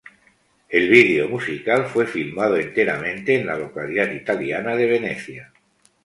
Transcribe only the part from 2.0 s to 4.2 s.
filmado enteramente en la localidad